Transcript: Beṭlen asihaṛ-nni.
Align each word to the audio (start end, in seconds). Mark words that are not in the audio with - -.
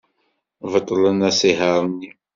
Beṭlen 0.71 1.19
asihaṛ-nni. 1.29 2.09